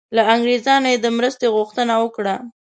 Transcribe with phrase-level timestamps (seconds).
[0.15, 2.35] له انګریزانو یې د مرستې غوښتنه وکړه.